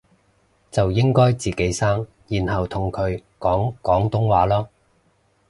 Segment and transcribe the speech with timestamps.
[0.71, 4.67] 就應該自己生然後同佢講廣東話囉